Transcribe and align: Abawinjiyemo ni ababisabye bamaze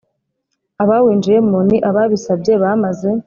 Abawinjiyemo 0.83 1.57
ni 1.67 1.77
ababisabye 1.89 2.53
bamaze 2.61 3.09